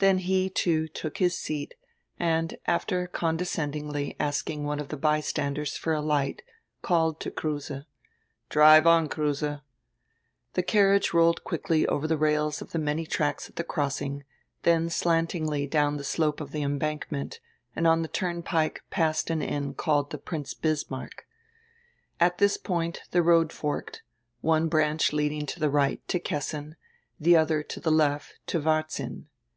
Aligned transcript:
Then 0.00 0.18
he, 0.18 0.50
too, 0.50 0.88
took 0.88 1.18
his 1.18 1.38
seat 1.38 1.74
and 2.18 2.58
after 2.66 3.06
condescendingly 3.06 4.16
ask 4.18 4.50
ing 4.50 4.64
one 4.64 4.80
of 4.80 4.88
die 4.88 4.96
bystanders 4.96 5.76
for 5.76 5.92
a 5.92 6.00
light 6.00 6.42
called 6.82 7.20
to 7.20 7.30
Kruse: 7.30 7.70
"Drive 8.48 8.84
on, 8.84 9.08
Kruse." 9.08 9.60
The 10.54 10.62
carriage 10.64 11.14
rolled 11.14 11.44
quickly 11.44 11.86
over 11.86 12.08
die 12.08 12.16
rails 12.16 12.60
of 12.60 12.72
die 12.72 12.80
many 12.80 13.06
tracks 13.06 13.48
at 13.48 13.54
die 13.54 13.62
crossing, 13.62 14.24
dien 14.64 14.90
slantingly 14.90 15.68
down 15.68 15.96
die 15.96 16.02
slope 16.02 16.40
of 16.40 16.50
die 16.50 16.58
embankment, 16.58 17.38
and 17.76 17.86
on 17.86 18.02
die 18.02 18.08
turnpike 18.12 18.82
past 18.90 19.30
an 19.30 19.40
inn 19.42 19.74
called 19.74 20.10
"The 20.10 20.18
Prince 20.18 20.54
Bismarck." 20.54 21.24
At 22.18 22.38
diis 22.38 22.60
point 22.60 23.02
die 23.12 23.20
road 23.20 23.52
forked, 23.52 24.02
one 24.40 24.66
branch 24.68 25.12
leading 25.12 25.46
to 25.46 25.60
die 25.60 25.68
right 25.68 26.08
to 26.08 26.18
Kessin, 26.18 26.74
the 27.20 27.34
odier 27.34 27.62
to 27.68 27.78
die 27.78 27.90
left 27.92 28.34
to 28.48 28.58
Varzin. 28.58 29.26